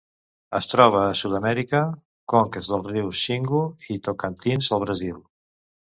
[0.59, 1.81] Es troba a Sud-amèrica:
[2.35, 3.61] conques dels rius Xingu
[3.97, 5.25] i Tocantins al Brasil.